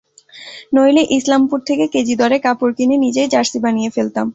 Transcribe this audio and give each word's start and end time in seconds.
নইলে 0.75 1.03
ইসলামপুর 1.17 1.59
থেকে 1.69 1.85
কেজি 1.93 2.13
দরে 2.21 2.37
কাপড় 2.45 2.73
কিনে 2.77 2.95
নিজেই 3.05 3.31
জার্সি 3.33 3.57
বানিয়ে 3.65 3.89
ফেলতাম। 3.95 4.27